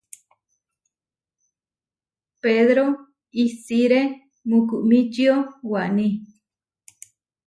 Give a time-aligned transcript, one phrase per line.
[2.41, 2.85] Pedro
[3.43, 4.01] isiré
[4.49, 5.35] mukumičio
[5.71, 6.07] waní.